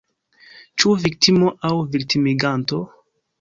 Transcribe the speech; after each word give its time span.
Ĉu 0.83 0.93
viktimo– 1.03 1.51
aŭ 1.69 1.71
viktimiganto? 1.97 2.81